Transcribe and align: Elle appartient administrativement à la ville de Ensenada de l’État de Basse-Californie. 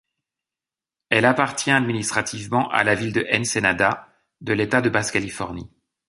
Elle 1.11 1.25
appartient 1.25 1.69
administrativement 1.69 2.67
à 2.71 2.83
la 2.83 2.95
ville 2.95 3.13
de 3.13 3.27
Ensenada 3.31 4.07
de 4.41 4.51
l’État 4.53 4.81
de 4.81 4.89
Basse-Californie. 4.89 5.69